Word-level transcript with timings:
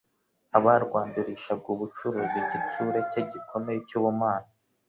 abarwandurishaga 0.57 1.65
ubucuruzi 1.75 2.35
igitsure 2.43 2.99
ke 3.11 3.21
gikomeye 3.31 3.79
cy’ubumana 3.87 4.49